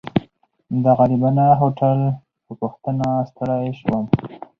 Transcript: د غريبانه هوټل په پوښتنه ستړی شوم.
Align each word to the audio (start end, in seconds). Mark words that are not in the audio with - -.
د 0.83 0.85
غريبانه 0.99 1.45
هوټل 1.61 1.99
په 2.45 2.51
پوښتنه 2.61 3.07
ستړی 3.29 3.65
شوم. 3.79 4.03